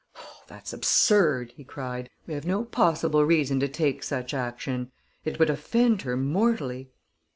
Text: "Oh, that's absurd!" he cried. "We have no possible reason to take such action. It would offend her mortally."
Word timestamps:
"Oh, 0.15 0.41
that's 0.47 0.73
absurd!" 0.73 1.51
he 1.55 1.63
cried. 1.63 2.09
"We 2.25 2.33
have 2.33 2.43
no 2.43 2.63
possible 2.65 3.23
reason 3.23 3.59
to 3.59 3.67
take 3.67 4.01
such 4.01 4.33
action. 4.33 4.91
It 5.25 5.37
would 5.37 5.51
offend 5.51 6.01
her 6.01 6.17
mortally." 6.17 6.89